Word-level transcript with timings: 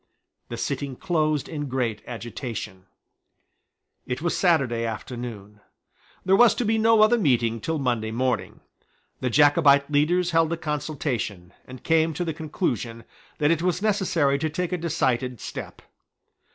The 0.49 0.57
sitting 0.57 0.95
closed 0.95 1.47
in 1.47 1.67
great 1.67 2.01
agitation, 2.07 2.87
It 4.07 4.19
was 4.19 4.35
Saturday 4.35 4.83
afternoon. 4.83 5.59
There 6.25 6.35
was 6.35 6.55
to 6.55 6.65
be 6.65 6.79
no 6.79 7.03
other 7.03 7.19
meeting 7.19 7.59
till 7.61 7.77
Monday 7.77 8.09
morning. 8.09 8.61
The 9.19 9.29
Jacobite 9.29 9.91
leaders 9.91 10.31
held 10.31 10.51
a 10.53 10.57
consultation, 10.57 11.53
and 11.67 11.83
came 11.83 12.15
to 12.15 12.25
the 12.25 12.33
conclusion 12.33 13.03
that 13.37 13.51
it 13.51 13.61
was 13.61 13.83
necessary 13.83 14.39
to 14.39 14.49
take 14.49 14.71
a 14.71 14.77
decided 14.79 15.39
step. 15.39 15.83